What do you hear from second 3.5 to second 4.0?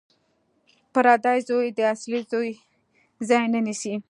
نه نیسي